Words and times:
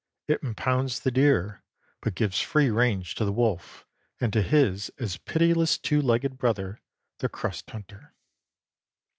It 0.27 0.41
impounds 0.41 1.01
the 1.01 1.11
deer, 1.11 1.61
but 2.01 2.15
gives 2.15 2.41
free 2.41 2.71
range 2.71 3.13
to 3.13 3.23
the 3.23 3.31
wolf 3.31 3.85
and 4.19 4.33
to 4.33 4.41
his 4.41 4.89
as 4.97 5.17
pitiless 5.17 5.77
two 5.77 6.01
legged 6.01 6.39
brother, 6.39 6.81
the 7.19 7.29
crust 7.29 7.69
hunter. 7.69 8.15